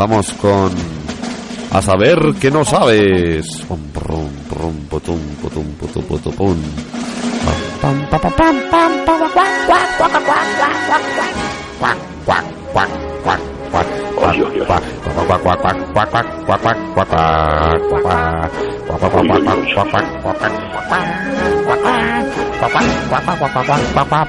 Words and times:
Vamos 0.00 0.32
con 0.40 0.72
A 1.72 1.82
saber 1.82 2.16
que 2.40 2.50
no 2.50 2.64
sabes. 2.64 3.44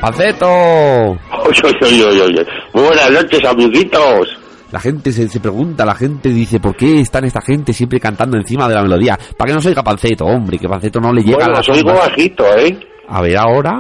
¡Paceto! 0.02 1.18
Buenas 2.74 3.12
noches, 3.12 3.46
amiguitos. 3.46 4.41
La 4.72 4.80
gente 4.80 5.12
se, 5.12 5.28
se 5.28 5.40
pregunta, 5.40 5.86
la 5.86 5.96
gente 5.96 6.30
dice, 6.30 6.60
¿por 6.60 6.76
qué 6.76 7.02
están 7.02 7.26
esta 7.26 7.42
gente 7.42 7.74
siempre 7.74 8.00
cantando 8.00 8.38
encima 8.38 8.70
de 8.70 8.76
la 8.76 8.84
melodía? 8.84 9.20
¿Para 9.38 9.50
que 9.50 9.56
no 9.56 9.62
se 9.62 9.70
oiga 9.70 9.84
Panceto, 9.84 10.26
hombre? 10.26 10.58
Que 10.58 10.70
Panceto 10.70 11.00
no 11.02 11.12
le 11.12 11.22
llega 11.22 11.36
a 11.36 11.48
Bueno, 11.48 11.54
las 11.54 11.70
os 11.70 11.78
oigo 11.78 11.94
bajito, 11.94 12.46
¿eh? 12.58 12.80
A 13.10 13.22
ver 13.22 13.38
ahora... 13.38 13.74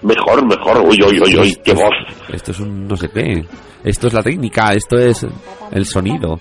Mejor, 0.00 0.46
mejor. 0.46 0.78
Uy, 0.78 0.98
uy, 1.06 1.20
uy, 1.20 1.36
uy, 1.36 1.56
qué 1.62 1.74
voz. 1.74 1.92
Esto 2.32 2.52
es 2.52 2.60
un 2.60 2.86
no 2.86 2.96
sé 2.96 3.08
qué. 3.10 3.44
Esto 3.84 4.06
es 4.06 4.14
la 4.14 4.22
técnica, 4.22 4.72
esto 4.72 4.96
es 4.96 5.26
el 5.72 5.84
sonido. 5.84 6.40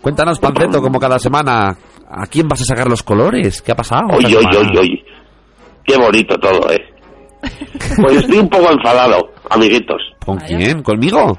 Cuéntanos, 0.00 0.38
Panceto, 0.38 0.80
como 0.80 0.98
cada 0.98 1.18
semana, 1.18 1.76
¿a 2.08 2.26
quién 2.26 2.48
vas 2.48 2.62
a 2.62 2.64
sacar 2.64 2.88
los 2.88 3.02
colores? 3.02 3.60
¿Qué 3.62 3.72
ha 3.72 3.76
pasado? 3.76 4.16
Uy, 4.16 4.26
uy, 4.26 4.46
uy, 4.46 4.78
uy. 4.78 5.04
Qué 5.84 5.96
bonito 5.98 6.38
todo, 6.38 6.70
¿eh? 6.70 6.80
Pues 8.00 8.16
estoy 8.16 8.38
un 8.38 8.48
poco 8.48 8.70
enfadado, 8.72 9.32
amiguitos. 9.50 10.00
¿Con 10.24 10.38
quién? 10.38 10.82
¿Conmigo? 10.82 11.38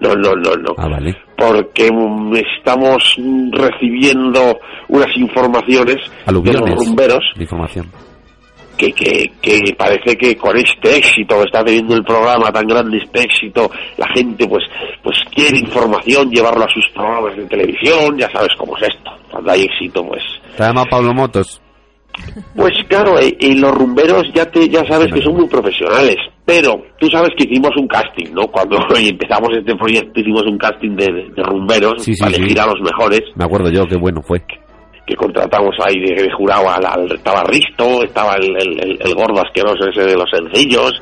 No, 0.00 0.14
no, 0.14 0.34
no, 0.34 0.54
no. 0.56 0.74
Ah, 0.78 0.88
vale. 0.88 1.16
Porque 1.36 1.90
mm, 1.92 2.34
estamos 2.56 3.16
recibiendo 3.52 4.58
unas 4.88 5.14
informaciones 5.16 5.96
de 6.26 6.32
los 6.32 6.86
rumberos 6.86 7.22
de 7.36 7.42
información. 7.42 7.86
que, 8.78 8.92
que, 8.92 9.30
que 9.42 9.74
parece 9.76 10.16
que 10.16 10.36
con 10.36 10.56
este 10.56 10.96
éxito 10.96 11.36
que 11.36 11.44
está 11.44 11.62
teniendo 11.62 11.94
el 11.94 12.02
programa, 12.02 12.50
tan 12.50 12.66
grande 12.66 12.98
este 12.98 13.22
éxito, 13.22 13.70
la 13.98 14.08
gente 14.14 14.48
pues 14.48 14.64
pues 15.02 15.18
quiere 15.34 15.58
información, 15.58 16.30
llevarlo 16.30 16.64
a 16.64 16.72
sus 16.72 16.88
programas 16.94 17.36
de 17.36 17.44
televisión, 17.44 18.16
ya 18.16 18.30
sabes 18.30 18.50
cómo 18.58 18.76
es 18.78 18.84
esto. 18.84 19.10
Cuando 19.30 19.50
hay 19.50 19.64
éxito, 19.64 20.04
pues 20.06 20.22
¿Te 20.56 20.62
ha 20.62 20.68
llamado 20.68 20.86
Pablo 20.90 21.12
Motos? 21.12 21.60
Pues 22.54 22.72
claro, 22.88 23.18
eh, 23.18 23.34
y 23.40 23.54
los 23.54 23.72
rumberos 23.74 24.24
ya 24.34 24.44
te 24.50 24.68
ya 24.68 24.84
sabes 24.86 25.12
que 25.12 25.22
son 25.22 25.34
muy 25.36 25.46
profesionales, 25.48 26.16
pero 26.44 26.82
tú 26.98 27.08
sabes 27.08 27.30
que 27.36 27.44
hicimos 27.44 27.70
un 27.76 27.86
casting, 27.88 28.32
¿no? 28.32 28.46
Cuando 28.48 28.76
empezamos 28.96 29.48
este 29.56 29.74
proyecto 29.76 30.20
hicimos 30.20 30.42
un 30.46 30.58
casting 30.58 30.96
de, 30.96 31.30
rumberos 31.42 32.02
Sí, 32.02 32.12
sí, 32.14 32.20
para 32.20 32.32
sí. 32.34 32.40
elegir 32.40 32.60
a 32.60 32.66
los 32.66 32.80
mejores, 32.80 33.20
Me 33.36 33.44
acuerdo 33.44 33.70
yo, 33.70 33.86
qué 33.86 33.96
bueno 33.96 34.20
fue. 34.22 34.42
que 35.06 35.16
contratamos 35.16 35.74
ahí 35.84 35.98
de, 36.00 36.22
de 36.22 36.30
jurado 36.32 36.70
al, 36.70 36.84
al- 36.84 37.12
estaba 37.12 37.42
Risto, 37.44 38.02
estaba 38.04 38.34
el, 38.36 38.98
el- 39.00 39.14
gordo 39.14 39.40
asqueroso 39.40 39.88
ese 39.88 40.02
de 40.04 40.14
los 40.16 40.28
sencillos, 40.30 40.92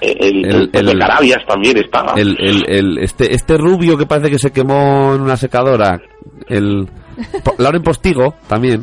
eh, 0.00 0.16
el, 0.18 0.44
El- 0.44 0.54
el, 0.54 0.70
el- 0.72 0.86
de 0.86 0.98
Carabias 0.98 1.44
también 1.46 1.76
estaba. 1.76 2.14
El, 2.16 2.36
el, 2.40 2.64
el, 2.68 2.98
este, 2.98 3.32
este 3.34 3.56
rubio 3.58 3.96
que 3.96 4.06
parece 4.06 4.30
que 4.30 4.38
se 4.38 4.50
quemó 4.50 5.14
en 5.14 5.20
una 5.20 5.36
secadora. 5.36 6.00
El... 6.48 6.88
Lauren 7.58 7.82
Postigo, 7.82 8.34
también. 8.48 8.82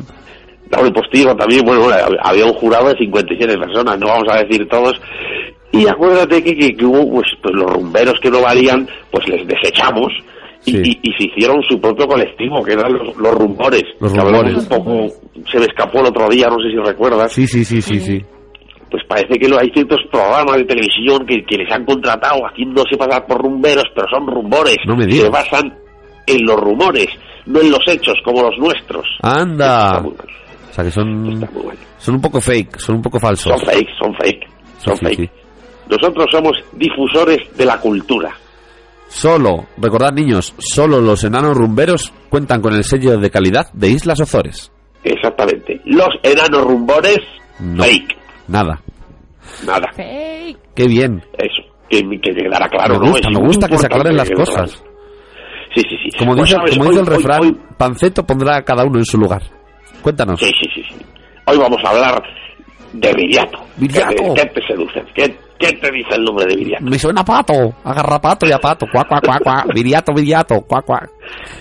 Raúl 0.72 0.92
Postigo 0.92 1.36
también, 1.36 1.62
bueno, 1.64 1.82
bueno, 1.82 1.96
había 2.22 2.46
un 2.46 2.54
jurado 2.54 2.88
de 2.88 2.96
57 2.98 3.58
personas, 3.58 3.98
no 4.00 4.06
vamos 4.08 4.28
a 4.30 4.42
decir 4.42 4.66
todos. 4.68 4.98
Y 5.70 5.86
acuérdate 5.86 6.42
que, 6.42 6.54
que, 6.56 6.74
que 6.74 6.84
hubo 6.84 7.08
pues, 7.10 7.26
pues 7.42 7.54
los 7.54 7.70
rumberos 7.70 8.18
que 8.20 8.30
no 8.30 8.40
valían, 8.42 8.88
pues 9.10 9.26
les 9.28 9.46
desechamos 9.46 10.08
y, 10.64 10.72
Sí. 10.72 10.82
y- 10.84 11.10
y 11.10 11.12
se 11.18 11.24
hicieron 11.24 11.62
su 11.68 11.80
propio 11.80 12.06
colectivo, 12.06 12.62
que 12.62 12.72
eran 12.74 12.92
los, 12.92 13.16
los 13.16 13.34
rumores. 13.34 13.82
Los 14.00 14.12
que 14.12 14.20
rumores. 14.20 14.56
un 14.56 14.66
poco, 14.68 15.06
se 15.50 15.58
me 15.58 15.64
escapó 15.66 16.00
el 16.00 16.06
otro 16.06 16.28
día, 16.28 16.48
no 16.48 16.56
sé 16.62 16.70
si 16.70 16.76
recuerdas. 16.76 17.32
Sí, 17.32 17.46
sí, 17.46 17.64
sí, 17.64 17.80
sí, 17.82 18.00
sí. 18.00 18.20
Pues 18.90 19.02
parece 19.08 19.38
que 19.38 19.46
hay 19.58 19.70
ciertos 19.72 20.00
programas 20.10 20.56
de 20.58 20.64
televisión 20.64 21.24
que, 21.26 21.42
que 21.46 21.56
les 21.56 21.72
han 21.72 21.84
contratado 21.86 22.40
haciéndose 22.46 22.96
pasar 22.98 23.26
por 23.26 23.40
rumberos, 23.42 23.84
pero 23.94 24.06
son 24.10 24.26
rumores. 24.26 24.76
No 24.86 24.94
me 24.96 25.04
Se 25.04 25.10
digas. 25.10 25.30
basan 25.30 25.74
en 26.26 26.44
los 26.46 26.56
rumores, 26.60 27.08
no 27.46 27.60
en 27.60 27.70
los 27.70 27.80
hechos, 27.88 28.14
como 28.24 28.42
los 28.42 28.56
nuestros. 28.58 29.06
Anda. 29.22 30.02
O 30.72 30.74
sea 30.74 30.84
que 30.84 30.90
son, 30.90 31.38
mal. 31.38 31.48
son 31.98 32.14
un 32.14 32.20
poco 32.22 32.40
fake, 32.40 32.78
son 32.78 32.96
un 32.96 33.02
poco 33.02 33.20
falsos. 33.20 33.52
Son 33.52 33.60
fake, 33.70 33.88
son 34.02 34.14
fake, 34.14 34.48
son 34.78 34.96
Sí, 34.96 35.04
fake. 35.04 35.18
sí. 35.20 35.30
Nosotros 35.90 36.26
somos 36.32 36.52
difusores 36.72 37.38
de 37.56 37.66
la 37.66 37.78
cultura. 37.78 38.32
Solo, 39.08 39.66
recordad 39.76 40.12
niños, 40.12 40.54
solo 40.58 40.98
los 41.02 41.22
enanos 41.24 41.54
rumberos 41.54 42.10
cuentan 42.30 42.62
con 42.62 42.72
el 42.72 42.82
sello 42.84 43.18
de 43.18 43.30
calidad 43.30 43.70
de 43.74 43.90
Islas 43.90 44.18
Ozores. 44.20 44.72
Exactamente. 45.04 45.80
Los 45.84 46.08
enanos 46.22 46.64
rumbores, 46.64 47.18
No. 47.60 47.82
fake. 47.84 48.16
Nada. 48.48 48.80
Nada. 49.66 49.90
Fake. 49.94 50.58
Qué 50.74 50.86
bien. 50.86 51.22
Eso. 51.36 51.62
Que, 51.90 52.00
que 52.00 52.32
quedara 52.34 52.66
claro, 52.70 52.94
me 52.98 53.06
¿no? 53.06 53.12
gusta, 53.12 53.28
Es 53.28 53.38
me 53.38 53.46
gusta 53.46 53.68
que 53.68 53.76
se 53.76 53.86
aclaren 53.86 54.16
las 54.16 54.30
cosas. 54.30 54.82
Sí, 55.74 55.82
sí, 55.82 55.96
sí. 56.10 56.18
Como 56.18 56.34
Pues, 56.34 56.44
dice, 56.48 56.56
¿sabes? 56.56 56.70
como 56.78 56.84
Hoy- 56.84 56.90
dice 56.96 57.02
el 57.02 57.08
hoy- 57.10 57.16
refrán, 57.16 57.40
hoy- 57.42 57.58
Panceto 57.76 58.24
pondrá 58.26 58.56
a 58.56 58.62
cada 58.62 58.84
uno 58.84 58.98
en 58.98 59.04
su 59.04 59.18
lugar. 59.18 59.42
Cuéntanos. 60.02 60.40
Sí, 60.40 60.46
sí, 60.60 60.68
sí, 60.74 60.82
sí. 60.88 60.96
Hoy 61.46 61.56
vamos 61.58 61.78
a 61.84 61.90
hablar 61.90 62.22
de 62.92 63.12
Viriato. 63.14 63.58
Viriato. 63.76 64.34
¿Qué 64.34 64.44
te, 64.46 64.66
seduce? 64.66 65.02
¿Qué, 65.14 65.36
qué 65.58 65.72
te 65.72 65.90
dice 65.90 66.14
el 66.14 66.24
nombre 66.24 66.44
de 66.46 66.56
Viriato? 66.56 66.84
Me 66.84 66.98
suena 66.98 67.22
a 67.22 67.24
pato, 67.24 67.54
agarra 67.84 68.20
pato 68.20 68.46
y 68.46 68.52
a 68.52 68.58
pato, 68.58 68.86
cuac, 68.92 69.08
cuac, 69.08 69.24
cuac, 69.24 69.42
cuac, 69.42 69.74
viriato, 69.74 70.12
viriato, 70.12 70.60
cuac, 70.62 70.84
cuac. 70.84 71.10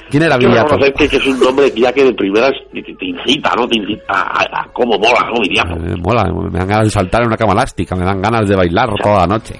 ¿Quién 0.09 0.23
era 0.23 0.37
viriato? 0.37 0.75
reconocer 0.75 0.93
que, 1.09 1.17
es 1.17 1.25
un 1.27 1.39
nombre 1.39 1.71
ya 1.75 1.93
que 1.93 2.03
de 2.03 2.13
primeras 2.13 2.51
te, 2.73 2.81
te- 2.81 3.05
incita, 3.05 3.53
¿no? 3.55 3.67
Te 3.67 3.77
incita 3.77 4.03
a, 4.09 4.21
a- 4.41 4.61
a 4.63 4.67
cómo 4.73 4.97
mola, 4.97 5.29
¿no? 5.33 5.39
Viriato. 5.41 5.73
Eh, 5.75 5.95
mola, 5.97 6.23
me 6.25 6.59
dan 6.59 6.67
ganas 6.67 6.85
de 6.85 6.91
saltar 6.91 7.21
en 7.21 7.27
una 7.27 7.37
cama 7.37 7.53
elástica, 7.53 7.95
me 7.95 8.03
dan 8.05 8.21
ganas 8.21 8.47
de 8.47 8.55
bailar 8.55 8.89
toda 9.01 9.19
la 9.19 9.27
noche. 9.27 9.55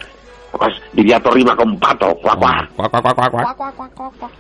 Además, 0.54 0.82
Viriato 0.92 1.32
rima 1.32 1.56
con 1.56 1.80
pato. 1.80 2.08
Cuac, 2.22 2.38
cuac, 2.38 2.70
cuac, 2.76 2.92
cuac, 2.92 3.16
cuac. 3.16 3.32
Cuac, 3.32 3.58
cuac, 3.58 3.76
cuac, 3.76 3.94
cuac, 3.96 4.14
cuac. 4.20 4.32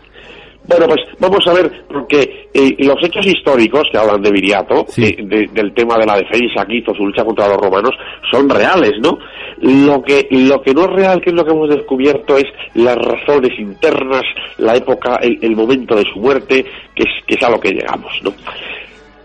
Bueno, 0.71 0.87
pues 0.87 1.01
vamos 1.19 1.45
a 1.47 1.53
ver, 1.53 1.85
porque 1.87 2.47
eh, 2.53 2.75
los 2.79 2.95
hechos 3.03 3.25
históricos 3.25 3.83
que 3.91 3.97
hablan 3.97 4.21
de 4.21 4.31
Viriato, 4.31 4.85
Sí. 4.87 5.03
eh, 5.05 5.17
de- 5.23 5.47
del 5.51 5.73
tema 5.73 5.97
de 5.97 6.05
la 6.05 6.15
defensa 6.17 6.65
que 6.65 6.77
hizo 6.77 6.93
su 6.95 7.05
lucha 7.05 7.25
contra 7.25 7.47
los 7.47 7.57
romanos, 7.57 7.91
son 8.31 8.49
reales, 8.49 8.93
¿no? 9.01 9.17
Lo 9.59 10.01
que, 10.01 10.27
lo 10.31 10.61
que 10.61 10.73
no 10.73 10.81
es 10.83 10.91
real, 10.91 11.21
que 11.21 11.29
es 11.31 11.35
lo 11.35 11.43
que 11.43 11.51
hemos 11.51 11.69
descubierto, 11.69 12.37
es 12.37 12.45
las 12.75 12.95
razones 12.95 13.51
internas, 13.59 14.23
la 14.57 14.75
época, 14.75 15.17
el, 15.21 15.37
el 15.41 15.55
momento 15.55 15.95
de 15.95 16.03
su 16.11 16.19
muerte, 16.19 16.63
que 16.95 17.03
es, 17.03 17.09
que 17.27 17.35
es 17.35 17.43
a 17.43 17.49
lo 17.49 17.59
que 17.59 17.71
llegamos, 17.71 18.11
¿no? 18.23 18.31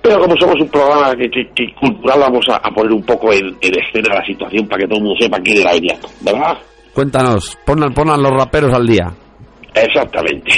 Pero 0.03 0.21
como 0.21 0.37
somos 0.37 0.57
un 0.61 0.69
programa 0.69 1.15
que, 1.17 1.29
que- 1.31 1.49
que 1.55 1.75
cultural, 1.75 2.21
vamos 2.21 2.45
a, 2.49 2.57
a 2.57 2.71
poner 2.71 2.93
un 2.93 3.05
poco 3.05 3.33
en, 3.33 3.57
en 3.61 3.75
escena 3.83 4.15
la 4.17 4.25
situación 4.25 4.67
para 4.69 4.83
que 4.83 4.89
todo 4.89 4.99
el 4.99 5.05
mundo 5.05 5.19
sepa 5.21 5.39
quién 5.41 5.59
era 5.61 5.73
Viriato, 5.75 6.09
¿verdad? 6.23 6.59
Cuéntanos, 6.95 7.57
pongan, 7.67 7.93
pongan 7.93 8.23
los 8.23 8.33
raperos 8.33 8.73
al 8.75 8.87
día. 8.87 9.13
Exactamente. 9.75 10.51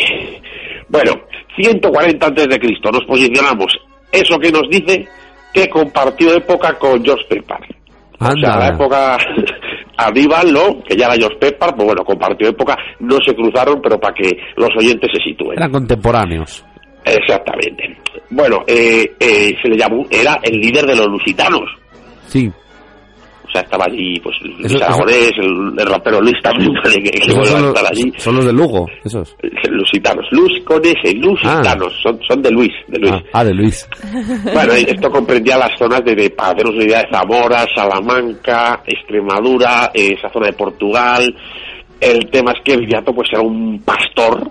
Bueno, 0.89 1.13
140 1.57 2.27
antes 2.27 2.49
de 2.49 2.59
Cristo 2.59 2.91
nos 2.91 3.05
posicionamos. 3.05 3.77
Eso 4.11 4.39
que 4.39 4.51
nos 4.51 4.69
dice 4.71 5.07
que 5.53 5.69
compartió 5.69 6.35
época 6.35 6.73
con 6.79 7.05
George 7.05 7.25
Pepper. 7.29 7.59
O 8.21 8.25
sea, 8.25 8.33
Anda. 8.33 8.59
la 8.59 8.69
época 8.69 9.19
Aníbal, 9.99 10.53
¿no? 10.53 10.83
Que 10.85 10.97
ya 10.97 11.07
era 11.07 11.17
George 11.17 11.39
Pepper, 11.39 11.71
pues 11.75 11.87
bueno, 11.87 12.05
compartió 12.05 12.49
época, 12.49 12.77
no 13.01 13.17
se 13.25 13.35
cruzaron, 13.35 13.81
pero 13.83 13.99
para 13.99 14.15
que 14.15 14.31
los 14.57 14.71
oyentes 14.77 15.11
se 15.13 15.23
sitúen. 15.23 15.59
Eran 15.59 15.73
contemporáneos. 15.73 16.65
Exactamente. 17.05 17.97
Bueno, 18.31 18.59
eh, 18.67 19.15
eh, 19.19 19.55
se 19.61 19.69
le 19.69 19.77
llamó, 19.77 20.05
era 20.11 20.39
el 20.43 20.61
líder 20.61 20.87
de 20.87 20.97
los 20.97 21.07
lusitanos. 21.07 21.65
Sí. 22.27 22.51
O 23.49 23.51
sea, 23.51 23.63
estaba 23.63 23.87
allí, 23.87 24.21
pues, 24.21 24.37
Luis 24.43 24.67
Eso- 24.67 24.77
eso- 24.77 24.85
Aragonés, 24.85 25.31
el, 25.39 25.73
el 25.79 25.87
rapero 25.87 26.21
Luis 26.21 26.37
también, 26.43 26.71
que, 26.85 27.11
que 27.11 27.19
Esos 27.19 27.35
vuelve 27.35 27.49
a 27.49 27.59
son, 27.59 27.69
estar 27.69 27.87
allí. 27.93 28.11
los, 28.13 28.23
son 28.23 28.37
los 28.37 28.45
de 28.45 28.53
Lugo, 28.53 28.87
esos. 29.05 29.37
Lusitanos, 29.71 30.27
Luz 30.33 30.53
con 30.65 30.81
ese, 30.85 31.15
Lusitanos, 31.17 31.93
son, 32.03 32.21
son 32.29 32.43
de 32.43 32.51
Luis, 32.51 32.73
de 32.89 32.99
Luis. 32.99 33.13
Ah, 33.13 33.23
ah, 33.33 33.45
de 33.45 33.55
Luis. 33.55 33.89
Bueno, 34.53 34.73
esto 34.75 35.11
comprendía 35.11 35.57
las 35.57 35.79
zonas 35.79 36.05
de, 36.05 36.15
de 36.15 36.29
de 36.29 37.07
Zamora, 37.11 37.65
Salamanca, 37.75 38.83
Extremadura, 38.87 39.91
eh, 39.95 40.15
esa 40.19 40.31
zona 40.33 40.47
de 40.49 40.53
Portugal. 40.53 41.35
El 42.01 42.31
tema 42.31 42.53
es 42.53 42.59
que 42.65 42.77
Viriato 42.77 43.13
pues 43.15 43.29
era 43.33 43.43
un 43.43 43.83
pastor, 43.85 44.51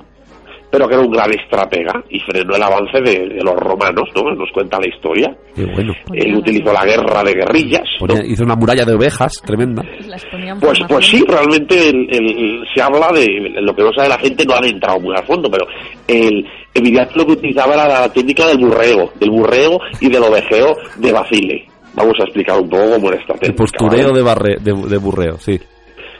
pero 0.69 0.88
que 0.88 0.94
era 0.96 1.04
un 1.04 1.12
gran 1.12 1.31
estratega 1.34 2.04
y 2.10 2.19
frenó 2.19 2.56
el 2.56 2.64
avance 2.64 3.00
de, 3.02 3.30
de 3.30 3.44
los 3.44 3.56
romanos, 3.56 4.10
¿no? 4.16 4.34
Nos 4.36 4.52
cuenta 4.52 4.80
la 4.80 4.88
historia. 4.94 5.36
Qué 5.56 5.66
bueno. 5.66 5.94
Él 6.14 6.36
utilizó 6.36 6.74
la 6.74 6.86
guerra 6.86 7.24
de 7.24 7.34
guerrillas, 7.34 7.84
¿no? 8.02 8.08
Ponía- 8.08 8.25
hizo 8.25 8.44
una 8.44 8.56
muralla 8.56 8.86
de 8.86 8.96
ovejas 8.96 9.34
tremenda. 9.46 9.84
Las 10.08 10.25
Pues, 10.60 10.80
pues 10.88 11.06
sí, 11.08 11.24
realmente 11.28 11.90
el- 11.90 12.08
el- 12.12 12.64
se 12.74 12.81
habla 12.81 13.12
de 13.14 13.28
lo 13.62 13.74
que 13.75 13.84
no 13.84 13.94
sabe 13.94 14.10
la 14.10 14.19
gente, 14.19 14.46
no 14.46 14.56
ha 14.56 14.68
entrado 14.68 15.00
muy 15.00 15.16
al 15.16 15.25
fondo, 15.25 15.50
pero 15.50 15.66
el, 16.08 16.46
Viriato 16.80 17.13
lo 17.16 17.25
que 17.25 17.31
utilizaba 17.31 17.74
era 17.74 17.88
la 18.02 18.13
técnica 18.13 18.46
del 18.48 18.60
burreo, 18.60 19.12
del 19.20 19.31
burreo 19.31 19.80
y 20.00 20.10
del 20.10 20.22
ovejeo 20.22 20.75
de 20.98 21.12
Basile. 21.12 21.66
Vamos 21.96 22.13
a 22.20 22.24
explicar 22.25 22.60
un 22.62 22.70
poco 22.70 22.92
cómo 22.92 23.08
era 23.10 23.20
esta 23.20 23.34
técnica. 23.34 23.48
El 23.48 23.56
postureo 23.56 24.08
¿vale? 24.10 24.13
de, 24.13 24.22
barre, 24.22 24.56
de, 24.62 24.74
de 24.88 24.98
burreo, 24.98 25.38
sí. 25.40 25.60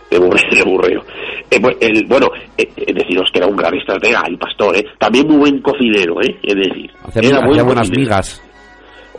De 0.09 0.19
burreo. 0.19 0.50
De 0.51 0.63
burreo. 0.63 1.04
Eh, 1.50 1.59
pues, 1.62 1.77
el, 1.81 2.06
bueno, 2.07 2.27
eh, 2.57 2.68
es 2.75 2.95
deciros 2.95 3.30
que 3.31 3.39
era 3.39 3.48
un 3.48 3.56
gran 3.56 3.74
estratega, 3.75 4.24
el 4.27 4.38
pastor, 4.38 4.75
¿eh? 4.77 4.86
también 5.00 5.27
muy 5.27 5.38
buen 5.38 5.62
cocinero, 5.62 6.21
¿eh? 6.21 6.36
es 6.44 6.56
decir, 6.56 6.92
Hacía, 7.04 7.30
era 7.30 7.38
hacía 7.39 7.48
buen 7.63 7.65
buenas 7.65 7.89
migas. 7.92 8.44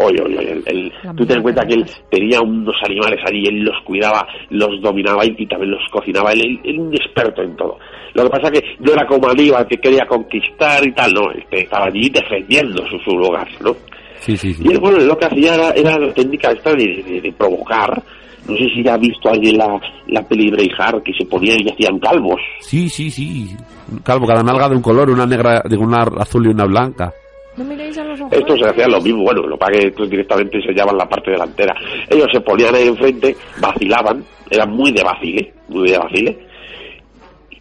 Oye, 0.00 0.22
oye, 0.22 0.38
oye, 0.38 0.52
el- 0.52 0.62
el- 0.66 0.92
tú 1.16 1.26
ten 1.26 1.38
en 1.38 1.42
cuenta 1.42 1.66
que 1.66 1.74
él 1.74 1.84
tenía 2.10 2.40
unos 2.40 2.76
animales 2.84 3.18
allí, 3.26 3.44
él 3.48 3.64
los 3.64 3.74
cuidaba, 3.84 4.28
los 4.50 4.80
dominaba 4.80 5.24
y, 5.26 5.34
y 5.36 5.46
también 5.46 5.72
los 5.72 5.80
cocinaba, 5.90 6.32
él, 6.32 6.40
él 6.42 6.60
era 6.64 6.80
un 6.80 6.94
experto 6.94 7.42
en 7.42 7.56
todo. 7.56 7.78
Lo 8.14 8.22
que 8.24 8.30
pasa 8.30 8.50
que 8.50 8.62
no 8.78 8.92
era 8.92 9.04
como 9.06 9.28
Aníbal 9.28 9.66
que 9.66 9.78
quería 9.78 10.06
conquistar 10.06 10.86
y 10.86 10.92
tal, 10.92 11.12
no, 11.14 11.32
este 11.32 11.62
estaba 11.62 11.86
allí 11.86 12.08
defendiendo 12.10 12.86
su, 12.88 12.98
su 13.00 13.16
lugar, 13.16 13.48
¿no? 13.60 13.74
Sí, 14.20 14.36
sí, 14.36 14.52
sí. 14.54 14.62
Y 14.66 14.72
él, 14.72 14.78
bueno, 14.78 14.98
lo 14.98 15.16
que 15.18 15.26
hacía 15.26 15.54
era, 15.54 15.70
era 15.70 15.98
la 15.98 16.12
técnica 16.14 16.52
esta 16.52 16.74
de, 16.74 17.02
de- 17.04 17.20
de 17.20 17.32
provocar. 17.32 18.00
No 18.48 18.56
sé 18.56 18.64
si 18.74 18.82
ya 18.82 18.94
ha 18.94 18.98
visto 18.98 19.28
alguien 19.28 19.58
la, 19.58 19.80
la 20.06 20.22
peli 20.22 20.50
Braveheart 20.50 21.02
que 21.04 21.12
se 21.12 21.26
ponían 21.26 21.60
y 21.60 21.70
hacían 21.70 21.98
calvos. 21.98 22.40
Sí, 22.60 22.88
sí, 22.88 23.10
sí. 23.10 23.54
Un 23.92 23.98
Calvo, 23.98 24.26
cada 24.26 24.42
nalga 24.42 24.68
de 24.68 24.76
un 24.76 24.82
color, 24.82 25.10
una 25.10 25.26
negra, 25.26 25.62
digo, 25.68 25.84
una 25.84 26.02
azul 26.18 26.46
y 26.46 26.50
una 26.50 26.64
blanca. 26.64 27.12
No 27.56 27.64
miréis 27.64 27.98
a 27.98 28.04
los 28.04 28.20
ojos. 28.20 28.32
Esto 28.32 28.56
se 28.56 28.68
hacía 28.68 28.86
lo 28.88 29.00
mismo, 29.00 29.22
bueno, 29.22 29.42
lo 29.42 29.56
que 29.56 29.58
pasa 29.58 29.72
es 29.72 29.80
que 29.80 29.86
estos 29.88 30.10
directamente 30.10 30.58
enseñaban 30.58 30.96
la 30.96 31.08
parte 31.08 31.30
delantera. 31.32 31.74
Ellos 32.08 32.28
se 32.32 32.40
ponían 32.40 32.74
ahí 32.74 32.88
enfrente, 32.88 33.36
vacilaban, 33.60 34.24
eran 34.48 34.70
muy 34.70 34.92
de 34.92 35.02
vacile, 35.02 35.52
muy 35.68 35.90
de 35.90 35.98
vacile. 35.98 36.38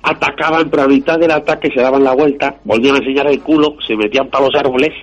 Atacaban, 0.04 0.69
pero 0.69 0.84
a 0.84 0.88
mitad 0.88 1.18
del 1.19 1.31
ataque 1.31 1.69
se 1.74 1.81
daban 1.81 2.04
la 2.04 2.13
vuelta, 2.13 2.56
volvían 2.63 2.95
a 2.95 3.00
enseñar 3.00 3.28
el 3.28 3.42
culo, 3.42 3.75
se 3.86 3.95
metían 3.95 4.30
para 4.30 4.45
los 4.45 4.56
árboles 4.56 4.94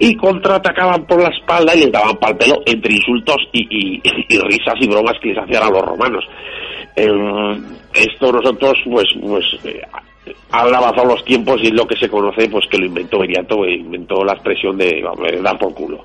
y 0.00 0.16
contraatacaban 0.16 1.06
por 1.06 1.22
la 1.22 1.28
espalda 1.28 1.74
y 1.76 1.80
les 1.82 1.92
daban 1.92 2.16
pal 2.16 2.36
pelo 2.36 2.56
entre 2.66 2.92
insultos 2.94 3.36
y, 3.52 3.60
y- 3.70 4.02
y 4.28 4.38
risas 4.40 4.74
y 4.80 4.88
bromas 4.88 5.14
que 5.22 5.28
les 5.28 5.38
hacían 5.38 5.62
a 5.62 5.70
los 5.70 5.82
romanos. 5.82 6.24
Eh, 6.96 7.06
esto 7.94 8.32
nosotros, 8.32 8.74
pues, 8.90 9.04
pues 9.20 9.44
eh, 9.64 9.80
han 10.52 10.74
avanzado 10.74 11.08
los 11.08 11.24
tiempos 11.24 11.60
y 11.62 11.66
es 11.68 11.74
lo 11.74 11.86
que 11.86 11.96
se 11.96 12.08
conoce, 12.08 12.48
pues 12.48 12.64
que 12.70 12.78
lo 12.78 12.86
inventó 12.86 13.20
Viriato, 13.20 13.64
eh, 13.64 13.74
inventó 13.74 14.24
la 14.24 14.32
expresión 14.32 14.76
de, 14.78 15.00
vamos, 15.02 15.30
de 15.30 15.40
dar 15.42 15.58
por 15.58 15.72
culo. 15.74 16.04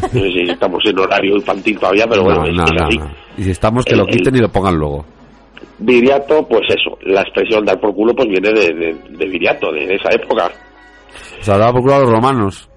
No 0.00 0.08
sé 0.08 0.30
si 0.32 0.40
estamos 0.50 0.82
en 0.86 0.98
horario 0.98 1.34
infantil 1.36 1.78
todavía, 1.78 2.06
pero 2.08 2.22
bueno, 2.24 2.40
No, 2.44 2.46
es, 2.48 2.54
no, 2.54 2.64
es 2.64 2.72
no, 2.72 2.86
así. 2.86 2.98
no. 2.98 3.10
Y 3.36 3.42
si 3.42 3.50
estamos, 3.50 3.84
que 3.84 3.96
lo 3.96 4.04
el- 4.06 4.10
quiten 4.10 4.36
y 4.36 4.40
lo 4.40 4.48
pongan 4.50 4.76
luego. 4.76 5.04
Viriato, 5.80 6.46
pues 6.48 6.62
eso, 6.68 6.98
la 7.02 7.22
expresión 7.22 7.64
dar 7.64 7.78
por 7.80 7.94
culo, 7.94 8.14
pues 8.14 8.28
viene 8.28 8.50
de, 8.52 8.74
de, 8.74 8.94
de 9.10 9.26
Viriato, 9.26 9.70
de 9.72 9.94
esa 9.94 10.10
época. 10.10 10.50
O 11.40 11.44
sea, 11.44 11.56
daba 11.58 11.72
por 11.72 11.82
culo 11.82 11.94
a 11.94 11.98
los 12.00 12.10
romanos. 12.10 12.68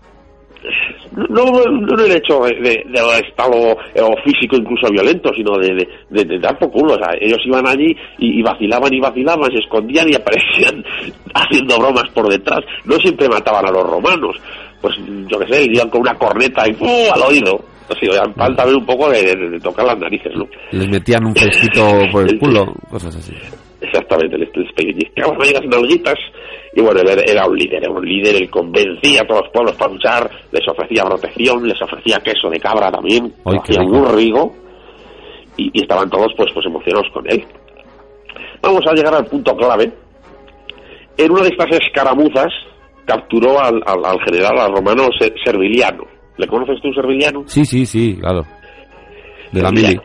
No, 1.29 1.45
no 1.45 2.03
el 2.05 2.11
hecho 2.11 2.39
de, 2.41 2.55
de- 2.55 2.83
de 2.87 3.27
estado 3.27 3.55
eh, 3.93 4.01
o 4.01 4.15
físico 4.23 4.55
incluso 4.55 4.89
violento, 4.91 5.31
sino 5.35 5.57
de, 5.57 5.73
de- 5.73 5.89
de- 6.09 6.25
de 6.25 6.39
dar 6.39 6.57
por 6.57 6.71
culo. 6.71 6.93
O 6.93 6.97
sea, 6.97 7.09
ellos 7.19 7.39
iban 7.45 7.67
allí 7.67 7.95
y, 8.17 8.39
y 8.39 8.41
vacilaban 8.41 8.93
y 8.93 8.99
vacilaban, 8.99 9.51
se 9.51 9.59
escondían 9.59 10.09
y 10.09 10.15
aparecían 10.15 10.83
haciendo 11.33 11.77
bromas 11.79 12.09
por 12.13 12.27
detrás. 12.29 12.59
No 12.85 12.95
siempre 12.97 13.27
mataban 13.29 13.67
a 13.67 13.71
los 13.71 13.83
romanos. 13.89 14.35
Pues 14.81 14.95
yo 15.27 15.37
qué 15.39 15.53
sé, 15.53 15.63
iban 15.65 15.89
con 15.89 16.01
una 16.01 16.15
corneta 16.15 16.67
y 16.67 16.73
¡fu! 16.73 16.85
al 17.13 17.21
oído. 17.21 17.59
Así, 17.89 18.07
oigan, 18.07 18.33
falta 18.35 18.63
ver 18.65 18.75
un 18.75 18.85
poco 18.85 19.09
de 19.09 19.59
tocar 19.61 19.85
las 19.85 19.97
narices, 19.99 20.31
¿no? 20.35 20.45
Les 20.71 20.87
metían 20.89 21.25
un 21.25 21.35
fresquito 21.35 21.83
por 22.11 22.23
el 22.27 22.39
culo, 22.39 22.73
cosas 22.89 23.15
así. 23.17 23.33
Exactamente, 23.81 24.37
les, 24.37 24.49
les 24.55 24.71
pellizcaban 24.73 25.41
ahí 25.41 25.53
las 25.53 25.65
nalguitas 25.65 26.15
y 26.75 26.81
bueno, 26.81 27.01
él 27.01 27.23
era, 27.27 27.47
un 27.47 27.57
líder, 27.57 27.83
era 27.83 27.91
un 27.91 28.05
líder, 28.05 28.35
él 28.35 28.49
convencía 28.49 29.21
a 29.21 29.27
todos 29.27 29.41
los 29.41 29.51
pueblos 29.51 29.75
para 29.75 29.91
luchar, 29.91 30.29
les 30.51 30.67
ofrecía 30.67 31.03
protección, 31.03 31.67
les 31.67 31.81
ofrecía 31.81 32.19
queso 32.19 32.49
de 32.49 32.59
cabra 32.59 32.91
también, 32.91 33.33
Ay, 33.43 33.57
hacía 33.57 33.81
muy 33.81 34.07
rico 34.15 34.53
y, 35.57 35.71
y 35.73 35.81
estaban 35.81 36.09
todos 36.09 36.27
pues, 36.37 36.51
pues 36.53 36.65
emocionados 36.65 37.07
con 37.13 37.29
él. 37.29 37.43
Vamos 38.61 38.81
a 38.87 38.93
llegar 38.93 39.15
al 39.15 39.25
punto 39.25 39.55
clave. 39.57 39.91
En 41.17 41.31
una 41.31 41.41
de 41.43 41.49
estas 41.49 41.67
escaramuzas 41.83 42.47
capturó 43.05 43.59
al, 43.59 43.81
al- 43.85 44.05
al 44.05 44.19
general 44.23 44.57
al 44.59 44.71
romano 44.73 45.09
Se- 45.19 45.33
Serviliano. 45.43 46.05
¿Le 46.37 46.47
conoces 46.47 46.79
tú, 46.81 46.93
Serviliano? 46.93 47.43
Sí, 47.47 47.65
sí, 47.65 47.85
sí, 47.85 48.15
claro. 48.19 48.43
De 49.51 49.61
la 49.61 49.71
mili. 49.71 49.99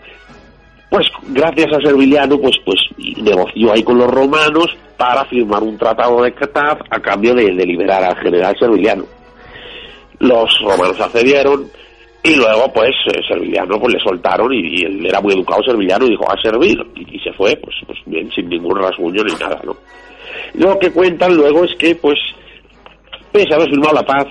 Pues 0.97 1.09
gracias 1.29 1.67
a 1.75 1.87
Serviliano, 1.87 2.41
pues, 2.41 2.57
pues 2.65 2.79
negoció 3.19 3.71
ahí 3.71 3.83
con 3.83 3.99
los 3.99 4.11
romanos 4.11 4.75
para 4.97 5.27
firmar 5.27 5.63
un 5.63 5.77
tratado 5.77 6.23
de 6.23 6.33
Cataf 6.33 6.81
a 6.89 6.99
cambio 7.01 7.35
de, 7.35 7.55
de 7.55 7.67
liberar 7.67 8.03
al 8.03 8.17
general 8.17 8.57
Serviliano. 8.59 9.05
Los 10.21 10.59
romanos 10.63 10.99
accedieron 10.99 11.67
y 12.23 12.37
luego, 12.37 12.73
pues, 12.73 12.95
eh, 13.09 13.21
Serviliano 13.29 13.79
pues 13.79 13.93
le 13.93 14.01
soltaron 14.01 14.51
y, 14.55 14.87
él 14.87 15.05
era 15.05 15.21
muy 15.21 15.35
educado 15.35 15.63
Serviliano 15.65 16.07
y 16.07 16.13
dijo 16.13 16.25
a 16.31 16.41
servir 16.41 16.79
y, 16.95 17.17
y 17.17 17.21
se 17.21 17.31
fue, 17.35 17.55
pues, 17.57 17.77
pues 17.87 17.99
bien, 18.07 18.31
sin 18.35 18.49
ningún 18.49 18.81
rasguño 18.81 19.23
ni 19.23 19.35
nada, 19.35 19.61
¿no? 19.67 19.77
Lo 20.55 20.79
que 20.79 20.91
cuentan 20.93 21.37
luego 21.37 21.65
es 21.65 21.77
que, 21.79 21.95
pues, 21.97 22.17
pese 23.33 23.53
a 23.53 23.57
haber 23.57 23.69
firmado 23.69 23.97
la 23.97 24.03
paz, 24.03 24.25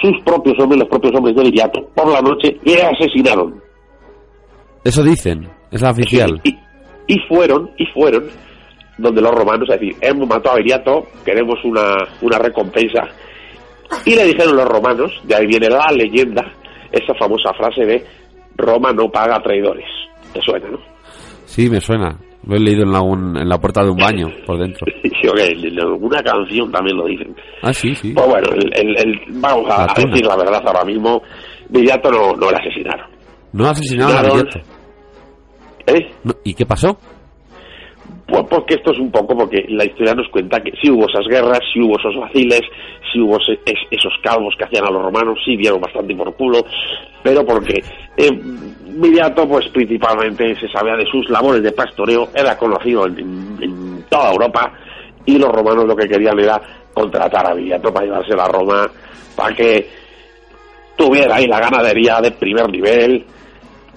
sus 0.00 0.18
propios 0.24 0.58
hombres, 0.60 0.80
los 0.80 0.88
propios 0.88 1.14
hombres 1.14 1.36
de 1.36 1.42
Viriato, 1.42 1.90
por 1.94 2.10
la 2.10 2.22
noche 2.22 2.56
le 2.64 2.82
asesinaron. 2.84 3.60
Eso 4.82 5.02
dicen, 5.02 5.59
es 5.70 5.82
la 5.82 5.90
oficial. 5.90 6.40
Y, 6.44 6.56
y 7.06 7.18
fueron, 7.28 7.70
y 7.76 7.86
fueron 7.86 8.24
donde 8.98 9.22
los 9.22 9.32
romanos 9.32 9.68
a 9.70 9.74
decir, 9.74 9.96
hemos 10.00 10.28
matado 10.28 10.54
a 10.56 10.58
Viriato, 10.58 11.06
queremos 11.24 11.56
una, 11.64 11.94
una 12.20 12.38
recompensa. 12.38 13.02
Y 14.04 14.14
le 14.14 14.24
dijeron 14.26 14.56
los 14.56 14.68
romanos, 14.68 15.10
de 15.24 15.34
ahí 15.34 15.46
viene 15.46 15.68
la 15.68 15.86
leyenda, 15.92 16.42
esa 16.92 17.14
famosa 17.18 17.52
frase 17.54 17.84
de 17.86 18.04
Roma 18.56 18.92
no 18.92 19.10
paga 19.10 19.36
a 19.36 19.42
traidores. 19.42 19.86
¿Te 20.32 20.40
suena, 20.42 20.68
no? 20.70 20.78
Sí, 21.46 21.68
me 21.70 21.80
suena. 21.80 22.16
Lo 22.46 22.56
he 22.56 22.60
leído 22.60 22.84
en 22.84 22.92
la, 22.92 23.00
un- 23.00 23.36
en 23.36 23.48
la 23.48 23.58
puerta 23.58 23.82
de 23.82 23.90
un 23.90 23.96
baño, 23.96 24.28
por 24.46 24.58
dentro. 24.58 24.86
Sí, 25.20 25.28
ok, 25.28 25.38
en 25.38 25.78
alguna 25.80 26.22
canción 26.22 26.72
también 26.72 26.96
lo 26.96 27.04
dicen. 27.04 27.36
Ah, 27.62 27.74
sí, 27.74 27.94
sí. 27.94 28.14
Pues 28.14 28.26
bueno, 28.26 28.48
el, 28.54 28.70
el- 28.74 28.96
el- 28.98 29.20
vamos 29.38 29.70
a, 29.70 29.82
a 29.84 29.94
decir 29.94 30.24
la 30.24 30.34
verdad 30.34 30.62
ahora 30.66 30.82
mismo, 30.82 31.20
Viriato 31.68 32.10
no, 32.10 32.32
no 32.36 32.50
le 32.50 32.56
asesinaron. 32.56 33.06
No 33.52 33.68
asesinaron 33.68 34.16
a 34.16 34.22
Viriato. 34.22 34.60
¿Eh? 35.86 36.10
No, 36.24 36.34
¿Y 36.44 36.54
qué 36.54 36.66
pasó? 36.66 36.98
Pues 38.26 38.44
porque 38.48 38.74
esto 38.74 38.92
es 38.92 38.98
un 39.00 39.10
poco 39.10 39.36
porque 39.36 39.64
la 39.68 39.84
historia 39.84 40.14
nos 40.14 40.28
cuenta 40.28 40.60
que 40.60 40.70
sí 40.80 40.90
hubo 40.90 41.06
esas 41.08 41.26
guerras, 41.28 41.58
sí 41.72 41.80
hubo 41.80 41.98
esos 41.98 42.14
vaciles, 42.16 42.60
sí 43.12 43.20
hubo 43.20 43.36
es- 43.38 43.58
esos 43.90 44.12
calvos 44.22 44.54
que 44.56 44.64
hacían 44.64 44.84
a 44.86 44.90
los 44.90 45.02
romanos, 45.02 45.38
sí 45.44 45.56
dieron 45.56 45.80
bastante 45.80 46.14
por 46.14 46.32
culo, 46.36 46.64
pero 47.24 47.44
porque 47.44 47.82
eh, 48.16 48.30
Viriato 48.92 49.48
pues 49.48 49.66
principalmente 49.68 50.54
se 50.60 50.68
sabía 50.68 50.94
de 50.96 51.06
sus 51.06 51.28
labores 51.28 51.62
de 51.62 51.72
pastoreo, 51.72 52.28
era 52.34 52.56
conocido 52.56 53.06
en, 53.06 54.04
toda 54.08 54.30
Europa 54.32 54.72
y 55.26 55.38
los 55.38 55.48
romanos 55.50 55.84
lo 55.86 55.96
que 55.96 56.08
querían 56.08 56.38
era 56.38 56.60
contratar 56.94 57.48
a 57.50 57.54
Viriato 57.54 57.92
para 57.92 58.06
llevársela 58.06 58.44
a 58.44 58.48
Roma, 58.48 58.90
para 59.36 59.54
que 59.54 59.88
tuviera 60.96 61.36
ahí 61.36 61.46
la 61.46 61.60
ganadería 61.60 62.20
de 62.20 62.30
primer 62.32 62.68
nivel, 62.70 63.24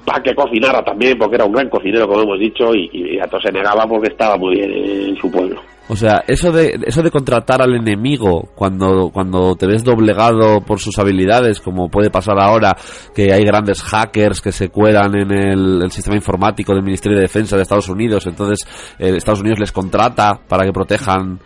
para 0.05 0.21
que 0.21 0.35
cocinara 0.35 0.83
también, 0.83 1.17
porque 1.17 1.35
era 1.35 1.45
un 1.45 1.53
gran 1.53 1.69
cocinero, 1.69 2.07
como 2.07 2.23
hemos 2.23 2.39
dicho, 2.39 2.73
y, 2.73 2.89
y 2.91 3.03
Viriato 3.03 3.39
se 3.39 3.51
negaba 3.51 3.85
porque 3.87 4.11
estaba 4.11 4.37
muy 4.37 4.55
bien 4.55 4.71
en 4.71 5.15
su 5.17 5.31
pueblo. 5.31 5.61
O 5.89 5.97
sea, 5.97 6.23
eso 6.27 6.51
de, 6.51 6.79
eso 6.85 7.03
de 7.03 7.11
contratar 7.11 7.61
al 7.61 7.75
enemigo 7.75 8.49
cuando, 8.55 9.09
cuando 9.11 9.55
te 9.55 9.67
ves 9.67 9.83
doblegado 9.83 10.61
por 10.61 10.79
sus 10.79 10.97
habilidades, 10.97 11.59
como 11.59 11.89
puede 11.89 12.09
pasar 12.09 12.39
ahora, 12.39 12.75
que 13.13 13.33
hay 13.33 13.43
grandes 13.43 13.83
hackers 13.83 14.39
que 14.39 14.53
se 14.53 14.69
cuelan 14.69 15.13
en 15.15 15.31
el, 15.31 15.81
el 15.83 15.91
sistema 15.91 16.15
informático 16.15 16.73
del 16.73 16.83
Ministerio 16.83 17.17
de 17.17 17.23
Defensa 17.23 17.57
de 17.57 17.63
Estados 17.63 17.89
Unidos, 17.89 18.25
entonces 18.27 18.65
eh, 18.97 19.13
Estados 19.17 19.41
Unidos 19.41 19.59
les 19.59 19.73
contrata 19.73 20.39
para 20.47 20.63
que 20.63 20.71
protejan 20.71 21.41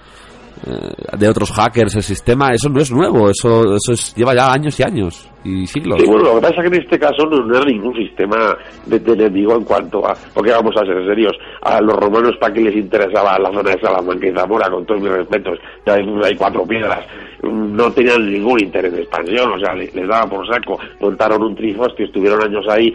de 1.17 1.29
otros 1.29 1.51
hackers 1.51 1.95
el 1.95 2.03
sistema, 2.03 2.49
eso 2.51 2.69
no 2.69 2.79
es 2.79 2.91
nuevo, 2.91 3.29
eso, 3.29 3.75
eso 3.75 3.93
es, 3.93 4.15
lleva 4.15 4.33
ya 4.33 4.51
años 4.51 4.79
y 4.79 4.83
años 4.83 5.29
y 5.43 5.65
siglos. 5.65 6.01
Bueno, 6.05 6.23
lo 6.23 6.35
que 6.35 6.41
pasa 6.41 6.55
es 6.55 6.69
que 6.69 6.75
en 6.75 6.83
este 6.83 6.99
caso 6.99 7.25
no, 7.25 7.55
era 7.55 7.65
ningún 7.65 7.95
sistema 7.95 8.57
de, 8.85 8.99
de 8.99 9.13
enemigo 9.13 9.55
en 9.55 9.63
cuanto 9.63 10.05
a, 10.05 10.13
porque 10.33 10.51
vamos 10.51 10.75
a 10.77 10.85
ser 10.85 11.05
serios, 11.05 11.33
a 11.61 11.81
los 11.81 11.95
romanos 11.95 12.35
para 12.39 12.53
qué 12.53 12.61
les 12.61 12.75
interesaba 12.75 13.39
la 13.39 13.51
zona 13.51 13.71
de 13.71 13.81
Salamanca 13.81 14.27
y 14.27 14.33
Zamora, 14.33 14.69
con 14.69 14.85
todos 14.85 15.01
mis 15.01 15.11
respetos, 15.11 15.59
ya 15.85 15.93
hay, 15.93 16.05
hay 16.23 16.35
cuatro 16.35 16.65
piedras, 16.65 17.05
no 17.43 17.91
tenían 17.91 18.31
ningún 18.31 18.59
interés 18.61 18.93
de 18.93 19.01
expansión, 19.01 19.51
o 19.53 19.59
sea, 19.59 19.73
les, 19.73 19.93
les 19.95 20.07
daba 20.07 20.29
por 20.29 20.47
saco, 20.47 20.79
montaron 20.99 21.43
un 21.43 21.55
trifostio, 21.55 22.05
estuvieron 22.05 22.41
años 22.43 22.65
ahí, 22.69 22.93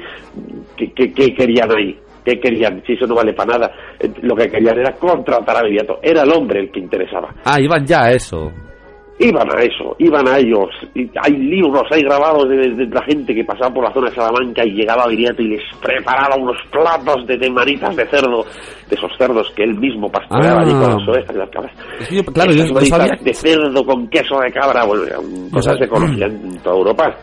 ¿qué, 0.76 0.92
qué, 0.92 1.12
qué 1.12 1.34
querían 1.34 1.70
ahí? 1.72 1.98
¿Qué 2.24 2.38
querían? 2.38 2.82
Si 2.86 2.92
eso 2.92 3.06
no 3.06 3.16
vale 3.16 3.32
para 3.32 3.58
nada. 3.58 3.72
Eh, 4.02 4.10
Lo 4.22 4.34
que 4.34 4.48
querían 4.50 4.78
era 4.78 4.92
contratar 4.96 5.56
a 5.56 5.62
Viriato. 5.62 5.98
Era 6.02 6.22
el 6.22 6.32
hombre 6.32 6.60
el 6.60 6.70
que 6.70 6.80
interesaba. 6.80 7.28
Ah, 7.44 7.60
iban 7.60 7.84
ya 7.86 8.04
a 8.04 8.10
eso. 8.12 8.50
Iban 9.18 9.46
a 9.56 9.60
eso, 9.62 9.94
iban 9.98 10.26
a 10.26 10.38
ellos. 10.38 10.68
Y 10.94 11.08
hay 11.22 11.36
libros, 11.36 11.82
hay 11.92 12.02
grabados 12.02 12.48
de, 12.48 12.56
de 12.56 12.86
la 12.86 13.02
gente 13.04 13.32
que 13.32 13.44
pasaba 13.44 13.72
por 13.72 13.84
la 13.84 13.92
zona 13.92 14.08
de 14.08 14.16
Salamanca 14.16 14.64
y 14.64 14.72
llegaba 14.72 15.04
a 15.04 15.08
Viriato 15.08 15.42
y 15.42 15.48
les 15.48 15.60
preparaba 15.80 16.34
unos 16.36 16.56
platos 16.72 17.24
de, 17.28 17.36
de 17.36 17.50
manitas 17.50 17.94
de 17.94 18.04
cerdo, 18.06 18.44
de 18.88 18.96
esos 18.96 19.12
cerdos 19.16 19.52
que 19.54 19.62
él 19.62 19.78
mismo 19.78 20.10
pastoreaba 20.10 20.60
Ah. 20.60 20.62
allí 20.62 20.72
con 20.72 20.98
las 20.98 21.08
ovejas 21.08 21.36
y 21.36 21.38
las 21.38 21.50
cabras. 21.50 21.72
Es 22.00 22.08
que 22.08 22.16
yo- 22.16 22.24
claro, 22.24 22.50
yo 22.50 22.64
Esas 22.64 22.68
no 22.70 22.74
manitas 22.74 22.98
sabía 22.98 23.22
de 23.22 23.34
cerdo 23.34 23.84
con 23.84 24.08
queso 24.08 24.40
de 24.40 24.50
cabra, 24.50 24.84
bueno, 24.86 25.02
cosas 25.52 25.76
que 25.78 25.86
conocían 25.88 26.30
en 26.32 26.58
toda 26.60 26.76
Europa. 26.78 27.16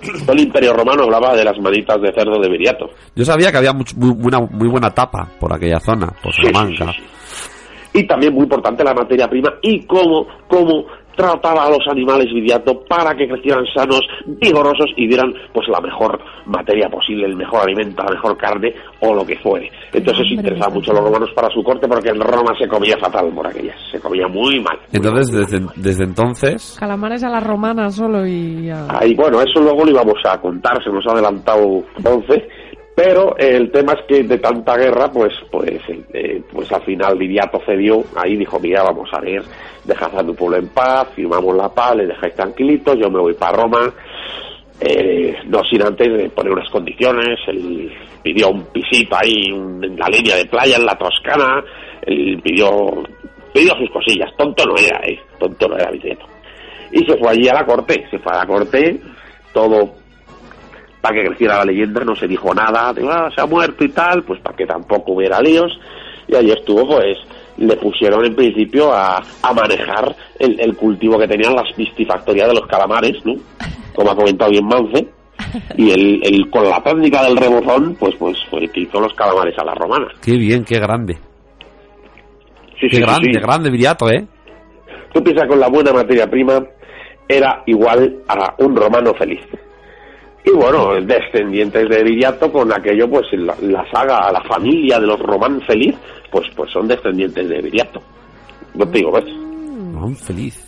Todo 0.00 0.32
el 0.32 0.40
Imperio 0.40 0.72
Romano 0.72 1.04
hablaba 1.04 1.34
de 1.34 1.44
las 1.44 1.58
manitas 1.60 2.00
de 2.00 2.12
cerdo 2.12 2.38
de 2.40 2.48
Viriato. 2.48 2.90
Yo 3.14 3.24
sabía 3.24 3.50
que 3.50 3.58
había 3.58 3.72
much- 3.72 3.94
muy, 3.96 4.10
buena, 4.14 4.40
muy 4.40 4.68
buena 4.68 4.90
tapa 4.90 5.28
por 5.40 5.52
aquella 5.52 5.80
zona, 5.80 6.08
por 6.22 6.32
sí, 6.34 6.42
Salamanca. 6.44 6.92
sí, 6.92 6.98
sí. 6.98 7.98
Y 8.00 8.06
también 8.06 8.34
muy 8.34 8.42
importante 8.42 8.84
la 8.84 8.92
materia 8.92 9.26
prima 9.28 9.54
y 9.62 9.86
cómo, 9.86 10.26
cómo 10.48 10.84
trataba 11.16 11.64
a 11.66 11.70
los 11.70 11.86
animales 11.90 12.26
Viriato 12.32 12.84
para 12.88 13.14
que 13.16 13.26
crecieran 13.26 13.64
sanos, 13.74 14.02
vigorosos 14.26 14.86
y 14.96 15.08
dieran 15.08 15.32
pues 15.52 15.66
la 15.68 15.80
mejor 15.80 16.20
materia 16.46 16.88
posible, 16.88 17.26
el 17.26 17.36
mejor 17.36 17.62
alimento, 17.62 18.02
la 18.04 18.14
mejor 18.14 18.36
carne 18.36 18.74
o 19.00 19.14
lo 19.14 19.26
que 19.26 19.36
fuere. 19.38 19.70
Entonces 19.92 20.26
interesaba 20.30 20.72
mucho 20.72 20.92
a 20.92 20.94
los 20.94 21.04
romanos 21.04 21.30
para 21.34 21.48
su 21.50 21.62
corte 21.62 21.88
porque 21.88 22.10
en 22.10 22.20
Roma 22.20 22.52
se 22.58 22.68
comía 22.68 22.96
fatal 22.98 23.30
por 23.34 23.46
aquellas, 23.46 23.76
se 23.90 23.98
comía 24.00 24.28
muy 24.28 24.60
mal. 24.60 24.76
muy 24.76 24.88
Entonces, 24.92 25.32
mal. 25.32 25.46
desde, 25.46 25.66
desde 25.76 26.04
entonces, 26.04 26.76
Calamares 26.78 27.22
a 27.24 27.28
la 27.28 27.40
romana 27.40 27.90
solo 27.90 28.26
y. 28.26 28.70
Ahí, 28.88 29.14
bueno, 29.14 29.40
eso 29.40 29.60
luego 29.60 29.84
lo 29.84 29.90
íbamos 29.90 30.18
a 30.24 30.38
contar, 30.40 30.82
se 30.82 30.90
nos 30.90 31.06
ha 31.06 31.12
adelantado 31.12 31.82
11, 32.04 32.48
pero 32.96 33.36
eh, 33.38 33.56
el 33.56 33.70
tema 33.70 33.92
es 33.92 34.06
que 34.08 34.22
de 34.24 34.38
tanta 34.38 34.74
guerra, 34.76 35.10
pues, 35.12 35.32
pues, 35.52 35.70
eh, 36.14 36.42
pues 36.50 36.72
al 36.72 36.82
final 36.82 37.18
Viriato 37.18 37.60
cedió, 37.66 38.02
ahí 38.16 38.36
dijo, 38.36 38.58
mira, 38.58 38.82
vamos 38.82 39.10
a 39.12 39.20
ver, 39.20 39.42
dejad 39.84 40.18
a 40.18 40.24
tu 40.24 40.34
pueblo 40.34 40.56
en 40.56 40.68
paz, 40.68 41.06
firmamos 41.14 41.54
la 41.54 41.68
paz, 41.68 41.94
le 41.96 42.06
dejáis 42.06 42.34
tranquilitos, 42.34 42.96
yo 42.98 43.10
me 43.10 43.20
voy 43.20 43.34
para 43.34 43.54
Roma, 43.58 43.92
eh, 44.80 45.36
no 45.46 45.62
sin 45.64 45.82
antes 45.82 46.08
de 46.10 46.30
poner 46.30 46.52
unas 46.52 46.70
condiciones, 46.70 47.38
él 47.48 47.92
pidió 48.22 48.48
un 48.48 48.64
pisito 48.72 49.14
ahí 49.14 49.52
un- 49.52 49.84
en 49.84 49.96
la 49.98 50.08
línea 50.08 50.36
de 50.36 50.46
playa, 50.46 50.76
en 50.76 50.86
la 50.86 50.96
Toscana, 50.96 51.62
él 52.02 52.40
pidió, 52.42 52.70
pidió 53.52 53.74
sus 53.76 53.90
cosillas, 53.90 54.30
tonto 54.38 54.64
no 54.64 54.74
era, 54.76 55.00
eh, 55.06 55.20
tonto 55.38 55.68
no 55.68 55.76
era 55.76 55.90
Viriato. 55.90 56.26
Y 56.92 57.04
se 57.04 57.16
fue 57.18 57.30
allí 57.30 57.46
a 57.48 57.54
la 57.54 57.66
corte, 57.66 58.06
se 58.10 58.18
fue 58.20 58.32
a 58.32 58.38
la 58.38 58.46
corte, 58.46 59.00
todo 59.52 59.94
para 61.08 61.20
que 61.22 61.28
creciera 61.28 61.58
la 61.58 61.64
leyenda, 61.66 62.02
no 62.04 62.16
se 62.16 62.26
dijo 62.26 62.52
nada, 62.54 62.92
de, 62.92 63.06
"Ah, 63.08 63.28
se 63.34 63.40
ha 63.40 63.46
muerto 63.46 63.84
y 63.84 63.90
tal, 63.90 64.22
pues 64.24 64.40
para 64.40 64.56
que 64.56 64.66
tampoco 64.66 65.12
hubiera 65.12 65.40
líos, 65.40 65.78
y 66.26 66.34
allí 66.34 66.50
estuvo, 66.50 66.86
pues, 66.86 67.16
le 67.58 67.76
pusieron 67.76 68.24
en 68.24 68.34
principio 68.34 68.92
a, 68.92 69.22
a 69.42 69.52
manejar 69.54 70.14
el, 70.38 70.58
el 70.60 70.76
cultivo 70.76 71.18
que 71.18 71.28
tenían 71.28 71.54
las 71.54 71.72
piscifactorías 71.74 72.48
de 72.48 72.54
los 72.54 72.66
calamares, 72.66 73.24
¿no? 73.24 73.34
Como 73.94 74.10
ha 74.10 74.16
comentado 74.16 74.50
bien 74.50 74.66
Mance, 74.66 75.08
y 75.76 75.90
el, 75.90 76.20
el- 76.24 76.50
con 76.50 76.68
la 76.68 76.82
técnica 76.82 77.22
del 77.24 77.36
rebozón, 77.36 77.94
pues, 77.98 78.14
pues 78.16 78.36
fue 78.50 78.64
el 78.64 78.70
que 78.72 78.80
hizo 78.80 79.00
los 79.00 79.14
calamares 79.14 79.56
a 79.58 79.64
la 79.64 79.74
romana. 79.74 80.08
qué 80.22 80.32
bien, 80.32 80.64
qué 80.64 80.78
grande. 80.80 81.14
Sí, 82.80 82.88
Qué 82.90 82.96
sí, 82.96 83.00
grande, 83.02 83.30
sí. 83.32 83.40
grande 83.40 83.70
Viriato, 83.70 84.10
¿eh? 84.10 84.26
Tú 85.14 85.22
piensas 85.22 85.48
con 85.48 85.58
la 85.60 85.68
buena 85.68 85.92
materia 85.92 86.26
prima 86.28 86.62
era 87.28 87.62
igual 87.66 88.16
a 88.28 88.54
un 88.58 88.76
romano 88.76 89.14
feliz. 89.14 89.40
Y 90.46 90.52
bueno, 90.52 90.94
descendientes 91.02 91.88
de 91.88 92.04
Viriato 92.04 92.52
con 92.52 92.72
aquello, 92.72 93.10
pues 93.10 93.26
la, 93.32 93.56
la 93.62 93.84
saga, 93.90 94.30
la 94.30 94.42
familia 94.42 95.00
de 95.00 95.06
los 95.08 95.18
román 95.18 95.60
feliz, 95.62 95.96
pues 96.30 96.46
pues 96.54 96.70
son 96.70 96.86
descendientes 96.86 97.48
de 97.48 97.60
Viriato. 97.60 98.00
No 98.74 98.86
te 98.88 98.98
digo, 98.98 99.10
¿ves? 99.10 99.24
Oh, 99.98 100.08
feliz. 100.14 100.62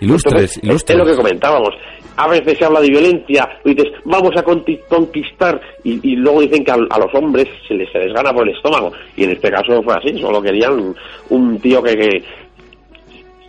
Ilustres, 0.00 0.32
Entonces, 0.32 0.64
ilustres. 0.64 0.98
Es 0.98 1.06
lo 1.06 1.10
que 1.10 1.16
comentábamos. 1.16 1.70
A 2.16 2.26
veces 2.28 2.58
se 2.58 2.64
habla 2.64 2.80
de 2.80 2.88
violencia, 2.88 3.48
y 3.64 3.74
dices, 3.74 3.92
vamos 4.04 4.32
a 4.36 4.42
conquistar, 4.42 5.60
y, 5.84 6.12
y 6.12 6.16
luego 6.16 6.40
dicen 6.40 6.64
que 6.64 6.70
a, 6.72 6.74
a 6.74 6.98
los 6.98 7.14
hombres 7.14 7.46
se 7.68 7.74
les, 7.74 7.90
se 7.92 7.98
les 7.98 8.12
gana 8.12 8.32
por 8.32 8.46
el 8.48 8.56
estómago. 8.56 8.92
Y 9.16 9.24
en 9.24 9.30
este 9.30 9.50
caso 9.50 9.82
fue 9.82 9.94
así, 9.94 10.18
solo 10.18 10.42
querían 10.42 10.72
un, 10.72 10.96
un 11.30 11.60
tío 11.60 11.82
que, 11.82 11.94
que, 11.94 12.24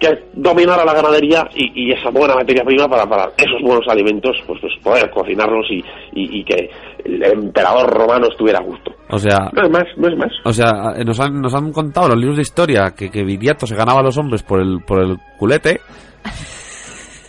que 0.02 0.24
dominara 0.34 0.84
la 0.84 0.94
ganadería 0.94 1.48
y, 1.56 1.72
y 1.90 1.92
esa 1.94 2.10
buena 2.10 2.36
materia 2.36 2.64
prima 2.66 2.88
para, 2.90 3.06
para 3.08 3.26
esos 3.38 3.62
buenos 3.62 3.88
alimentos, 3.88 4.36
pues, 4.48 4.60
pues 4.60 4.74
poder 4.84 5.10
cocinarlos 5.12 5.66
y, 5.70 5.78
y, 6.14 6.40
y 6.40 6.44
que 6.44 6.70
el 7.06 7.24
emperador 7.24 7.90
romano 7.90 8.28
estuviera 8.30 8.60
a 8.60 8.64
gusto. 8.64 8.92
O 9.10 9.18
sea, 9.20 9.50
No 9.54 9.64
es 9.64 9.70
más, 9.70 9.84
no 9.98 10.08
es 10.10 10.18
más. 10.18 10.32
o 10.44 10.52
sea, 10.52 10.72
eh, 10.98 11.06
nos 11.06 11.20
han, 11.20 11.40
nos 11.40 11.54
han 11.54 11.72
contado 11.72 12.10
los 12.10 12.18
libros 12.18 12.38
de 12.38 12.42
historia 12.42 12.92
que, 12.98 13.10
que 13.10 13.24
Viriato 13.24 13.66
se 13.68 13.76
ganaba 13.76 14.00
a 14.00 14.04
los 14.04 14.18
hombres 14.18 14.44
por 14.44 14.60
el, 14.60 14.80
por 14.86 15.02
el 15.02 15.18
culete. 15.38 15.80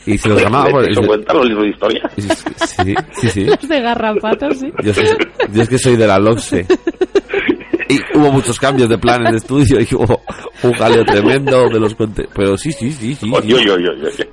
Y 0.04 0.18
se 0.18 0.28
los 0.30 0.42
ganaba 0.42 0.66
por 0.68 0.90
¿Eso 0.90 1.00
cuentan 1.02 1.36
los 1.36 1.46
libros 1.46 1.64
de 1.64 1.70
historia? 1.70 2.10
Sí, 2.16 2.94
sí, 3.12 3.28
sí. 3.28 3.44
Los 3.44 3.60
de 3.68 3.80
garrapatos, 3.80 4.58
sí. 4.58 4.72
Yo, 4.82 4.92
soy- 4.92 5.06
yo 5.52 5.62
es 5.62 5.68
que 5.68 5.78
soy 5.78 5.94
de 5.96 6.06
la 6.08 6.18
LOCSE. 6.18 6.66
Y 7.94 8.18
hubo 8.18 8.32
muchos 8.32 8.58
cambios 8.58 8.88
de 8.88 8.98
planes 8.98 9.32
de 9.32 9.38
estudio 9.38 9.80
y 9.80 9.94
hubo 9.94 10.20
un 10.62 10.72
jaleo 10.72 11.04
tremendo 11.04 11.68
de 11.68 11.80
los 11.80 11.94
Pero 12.34 12.56
sí, 12.56 12.72
sí, 12.72 12.90
sí, 12.92 13.14
sí. 13.14 13.30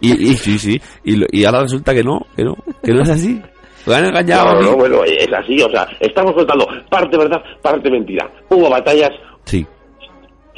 Y, 0.01 0.29
y 0.31 0.33
sí, 0.35 0.57
sí. 0.59 0.81
Y, 1.03 1.15
lo- 1.17 1.27
y 1.31 1.45
ahora 1.45 1.61
resulta 1.61 1.93
que 1.93 2.03
no, 2.03 2.19
que 2.35 2.43
no, 2.43 2.55
que 2.83 2.91
no 2.93 3.01
es 3.01 3.09
así. 3.09 3.41
Me 3.85 3.95
han 3.95 4.05
engañado 4.05 4.61
No, 4.61 4.75
bueno, 4.75 5.03
es 5.03 5.27
así, 5.33 5.59
o 5.61 5.69
sea, 5.69 5.87
estamos 5.99 6.33
contando 6.33 6.67
parte 6.89 7.17
verdad, 7.17 7.41
parte 7.61 7.89
mentira. 7.89 8.29
Hubo 8.49 8.69
batallas, 8.69 9.09
Sí, 9.45 9.65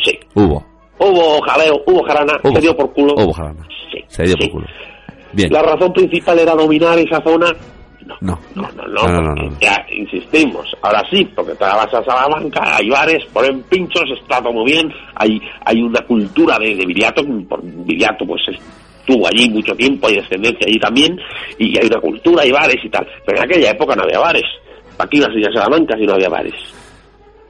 sí. 0.03 0.17
hubo. 0.36 0.65
Hubo 1.00 1.41
jaleo, 1.41 1.81
hubo 1.88 2.03
jarana, 2.03 2.34
Hubo. 2.43 2.53
se 2.55 2.62
dio 2.62 2.75
por 2.75 2.91
culo. 2.93 3.13
Hubo 3.15 3.31
jarana. 3.34 3.65
Sí. 3.91 4.00
Se 4.08 4.24
dio 4.24 4.34
sí. 4.34 4.48
por 4.48 4.51
culo. 4.51 4.67
Bien. 5.34 5.51
La 5.51 5.62
razón 5.63 5.93
principal 5.93 6.38
era 6.39 6.53
dominar 6.55 7.00
esa 7.00 7.22
zona. 7.24 7.48
No, 8.05 8.15
No. 8.22 8.39
no, 8.55 8.62
no, 8.72 8.88
no, 8.88 8.88
No, 8.88 9.08
no, 9.08 9.22
no, 9.22 9.27
porque 9.36 9.50
no. 9.50 9.60
ya 9.60 9.86
insistimos. 9.96 10.75
Ahora 10.81 11.03
sí, 11.10 11.25
porque 11.36 11.53
te 11.55 11.63
vas 11.63 11.93
a 11.93 12.03
Salamanca, 12.03 12.77
hay 12.77 12.89
bares, 12.89 13.24
ponen 13.34 13.62
pinchos, 13.63 14.03
está 14.20 14.41
todo 14.41 14.53
muy 14.53 14.72
bien. 14.72 14.91
Hay, 15.15 15.39
hay 15.65 15.81
una 15.81 16.01
cultura 16.01 16.58
de, 16.60 16.75
de 16.75 16.86
Viriato, 16.86 17.22
por 17.48 17.62
Viriato 17.63 18.25
pues 18.25 18.41
estuvo 19.00 19.27
allí 19.27 19.50
mucho 19.50 19.75
tiempo, 19.75 20.08
hay 20.08 20.15
descendencia 20.15 20.65
allí 20.67 20.79
también, 20.79 21.17
y 21.58 21.77
hay 21.79 21.88
una 21.88 22.00
cultura, 22.00 22.43
hay 22.43 22.51
bares 22.51 22.77
y 22.84 22.89
tal. 22.89 23.08
Pero 23.25 23.38
en 23.39 23.43
aquella 23.46 23.72
época 23.72 23.96
no 23.96 24.03
había 24.03 24.20
bares. 24.20 24.43
¿Para 24.98 25.10
qué 25.10 25.17
ibas 25.17 25.29
a 25.29 25.39
ir 25.39 25.48
a 25.50 25.53
Salamanca 25.53 25.96
si 25.98 26.05
no 26.05 26.13
había 26.13 26.29
bares? 26.29 26.53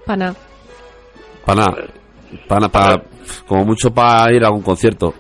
Pana. 0.06 0.34
Para 1.46 1.62
nada. 1.62 1.78
Para, 2.48 2.70
para, 2.70 3.04
como 3.48 3.66
mucho 3.66 3.94
para 3.94 4.34
ir 4.34 4.44
a 4.44 4.50
un 4.52 4.62
concierto. 4.62 5.14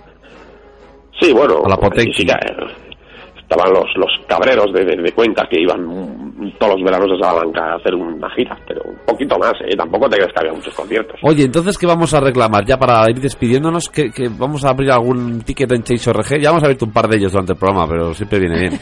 Sí, 1.19 1.31
bueno, 1.33 1.61
A 1.65 1.69
la 1.69 1.75
porque 1.77 2.03
Potenki. 2.05 2.13
sí 2.21 2.25
que, 2.25 2.31
eh, 2.31 3.40
estaban 3.51 3.73
los, 3.73 3.85
los 3.95 4.09
cabreros 4.27 4.71
de, 4.73 4.85
de, 4.85 4.95
de 5.01 5.11
Cuenca 5.11 5.45
que 5.49 5.59
iban 5.59 5.85
mm, 5.85 6.53
todos 6.57 6.75
los 6.75 6.83
veranos 6.83 7.11
a 7.11 7.25
Salamanca 7.25 7.73
a 7.73 7.75
hacer 7.75 7.93
una 7.95 8.29
gira, 8.31 8.57
pero 8.65 8.81
un 8.85 8.97
poquito 9.05 9.37
más, 9.37 9.53
¿eh? 9.61 9.75
Tampoco 9.75 10.09
te 10.09 10.17
crees 10.17 10.31
que 10.33 10.39
había 10.39 10.53
muchos 10.53 10.73
conciertos. 10.73 11.19
Oye, 11.23 11.43
entonces, 11.43 11.77
¿qué 11.77 11.85
vamos 11.85 12.13
a 12.13 12.21
reclamar? 12.21 12.65
Ya 12.65 12.77
para 12.77 13.09
ir 13.09 13.19
despidiéndonos, 13.19 13.89
que, 13.89 14.11
que 14.11 14.29
vamos 14.29 14.63
a 14.63 14.69
abrir 14.69 14.91
algún 14.91 15.41
ticket 15.41 15.71
en 15.73 15.83
Chase 15.83 16.13
RG. 16.13 16.39
Ya 16.39 16.49
hemos 16.49 16.63
abierto 16.63 16.85
un 16.85 16.93
par 16.93 17.07
de 17.07 17.17
ellos 17.17 17.33
durante 17.33 17.53
el 17.53 17.59
programa, 17.59 17.87
pero 17.87 18.13
siempre 18.13 18.39
viene 18.39 18.59
bien. 18.59 18.79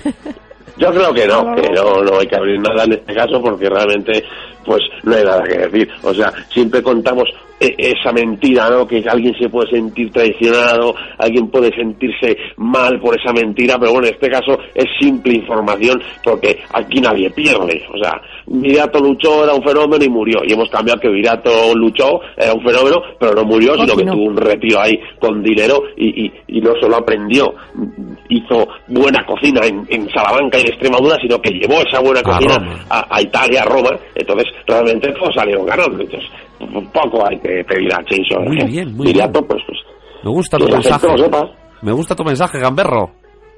Yo 0.77 0.91
creo 0.91 1.13
que 1.13 1.27
no, 1.27 1.55
que 1.55 1.69
no, 1.71 2.01
no 2.03 2.19
hay 2.19 2.27
que 2.27 2.37
abrir 2.37 2.61
nada 2.61 2.85
en 2.85 2.93
este 2.93 3.13
caso 3.13 3.41
porque 3.43 3.69
realmente 3.69 4.23
pues 4.65 4.81
no 5.03 5.15
hay 5.15 5.23
nada 5.23 5.43
que 5.43 5.57
decir. 5.57 5.89
O 6.03 6.13
sea, 6.13 6.31
siempre 6.49 6.81
contamos 6.83 7.29
e- 7.59 7.75
esa 7.77 8.11
mentira, 8.13 8.69
¿no? 8.69 8.87
Que 8.87 9.03
alguien 9.09 9.33
se 9.37 9.49
puede 9.49 9.69
sentir 9.71 10.11
traicionado, 10.11 10.95
alguien 11.17 11.49
puede 11.49 11.73
sentirse 11.75 12.37
mal 12.57 12.99
por 13.01 13.19
esa 13.19 13.33
mentira, 13.33 13.77
pero 13.79 13.91
bueno, 13.93 14.07
en 14.07 14.13
este 14.13 14.29
caso 14.29 14.57
es 14.73 14.85
simple 14.99 15.33
información 15.33 16.01
porque 16.23 16.59
aquí 16.73 17.01
nadie 17.01 17.29
pierde. 17.31 17.83
O 17.93 17.97
sea, 18.01 18.13
Virato 18.47 18.99
luchó, 18.99 19.43
era 19.43 19.53
un 19.53 19.63
fenómeno 19.63 20.03
y 20.03 20.09
murió. 20.09 20.39
Y 20.45 20.53
hemos 20.53 20.69
cambiado 20.69 20.99
que 21.01 21.09
Virato 21.09 21.75
luchó, 21.75 22.21
era 22.37 22.53
un 22.53 22.63
fenómeno, 22.63 22.97
pero 23.19 23.33
no 23.33 23.43
murió, 23.43 23.75
sino 23.75 23.95
que 23.95 24.03
tuvo 24.05 24.23
un 24.23 24.37
retiro 24.37 24.79
ahí 24.79 24.97
con 25.19 25.43
dinero 25.43 25.83
y, 25.97 26.25
y, 26.27 26.31
y 26.47 26.61
no 26.61 26.71
solo 26.81 26.95
aprendió, 26.97 27.53
hizo 28.29 28.67
buena 28.87 29.25
cocina 29.25 29.61
en, 29.65 29.85
en 29.89 30.09
Salamanca 30.09 30.57
y 30.57 30.61
en 30.61 30.67
Extremadura, 30.67 31.17
sino 31.21 31.41
que 31.41 31.51
llevó 31.51 31.81
esa 31.81 31.99
buena 31.99 32.19
A 32.21 32.23
cocina 32.23 32.55
Roma. 32.57 32.85
a, 32.89 33.15
a 33.17 33.21
Italia, 33.21 33.61
a 33.63 33.65
Roma. 33.65 33.89
Entonces, 34.15 34.47
realmente 34.67 35.11
todos 35.13 35.33
salieron 35.35 35.65
ganando. 35.65 36.01
Entonces, 36.01 36.29
poco 36.93 37.25
hay 37.27 37.37
que 37.39 37.63
pedir 37.67 37.93
a 37.93 38.03
Chencho. 38.05 38.39
Muy 38.41 38.57
bien, 38.65 38.95
muy 38.95 39.07
Viriato, 39.07 39.41
pues, 39.45 39.61
pues, 39.65 39.79
Me 40.23 40.29
gusta 40.31 40.57
tu 40.57 40.65
gente 40.65 40.89
mensaje. 40.89 41.17
sepa. 41.17 41.49
Me 41.81 41.91
gusta 41.91 42.15
tu 42.15 42.23
mensaje, 42.23 42.59
Gamberro. 42.59 43.11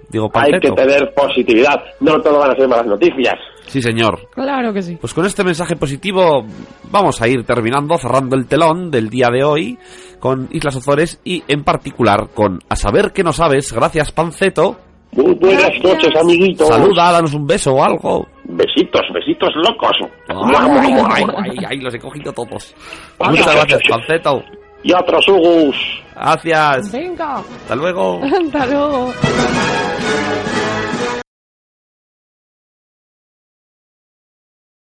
Digo, 0.10 0.30
Hay 0.34 0.52
que 0.60 0.72
tener 0.72 1.14
positividad. 1.14 1.82
No 2.02 2.20
todo 2.20 2.40
van 2.40 2.52
a 2.52 2.56
ser 2.56 2.68
malas 2.68 2.86
noticias. 2.86 3.36
Sí, 3.68 3.82
señor. 3.82 4.28
Claro 4.34 4.74
que 4.74 4.82
sí. 4.82 4.98
Pues 5.00 5.14
con 5.14 5.26
este 5.26 5.44
mensaje 5.44 5.78
positivo 5.78 6.46
vamos 6.92 7.22
a 7.22 7.28
ir 7.30 7.46
terminando, 7.46 7.98
cerrando 7.98 8.36
el 8.36 8.46
telón 8.46 8.92
del 8.92 9.10
día 9.10 9.30
de 9.32 9.44
hoy 9.44 9.78
con 10.20 10.50
Islas 10.52 10.76
Azores 10.76 11.22
y 11.24 11.44
en 11.48 11.64
particular 11.64 12.28
con 12.34 12.60
A 12.68 12.76
saber 12.76 13.14
que 13.14 13.24
no 13.24 13.32
sabes, 13.32 13.72
gracias 13.72 14.12
Panceto. 14.12 14.78
Muy 15.14 15.34
buenas 15.36 15.64
Gracias. 15.64 15.84
noches, 15.84 16.22
amiguitos. 16.22 16.68
Saluda, 16.68 17.12
danos 17.12 17.34
un 17.34 17.46
beso 17.48 17.74
o 17.74 17.84
algo. 17.84 18.28
Besitos, 18.44 19.02
besitos 19.14 19.50
locos. 19.56 19.98
Ay, 20.28 20.94
ay, 21.10 21.26
ay, 21.38 21.58
ay, 21.70 21.80
los 21.80 21.94
he 21.94 22.00
cogido 22.00 22.34
todos. 22.34 22.76
Muchas 23.20 23.56
gracias, 23.56 23.82
Panceto. 23.90 24.44
Y 24.84 24.94
otros 24.94 25.28
Ugus. 25.28 26.04
Gracias. 26.16 26.92
Venga. 26.92 27.36
Hasta 27.38 27.76
luego. 27.76 28.22
Hasta 28.46 28.66
luego. 28.66 29.14